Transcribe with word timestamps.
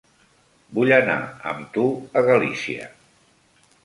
Vull 0.77 0.93
anar 0.95 1.17
amb 1.51 1.67
tu 1.75 1.83
a 2.21 2.23
Galícia. 2.29 2.89